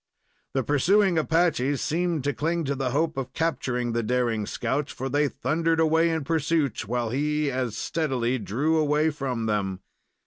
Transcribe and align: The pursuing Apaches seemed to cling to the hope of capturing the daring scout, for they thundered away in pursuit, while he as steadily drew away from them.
The 0.55 0.63
pursuing 0.63 1.19
Apaches 1.19 1.79
seemed 1.79 2.23
to 2.23 2.33
cling 2.33 2.63
to 2.63 2.73
the 2.73 2.89
hope 2.89 3.17
of 3.17 3.33
capturing 3.33 3.91
the 3.91 4.01
daring 4.01 4.47
scout, 4.47 4.89
for 4.89 5.09
they 5.09 5.27
thundered 5.27 5.79
away 5.79 6.09
in 6.09 6.23
pursuit, 6.23 6.87
while 6.87 7.11
he 7.11 7.51
as 7.51 7.77
steadily 7.77 8.39
drew 8.39 8.77
away 8.79 9.11
from 9.11 9.45
them. 9.45 9.81